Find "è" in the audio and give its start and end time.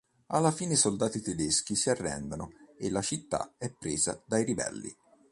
3.59-3.69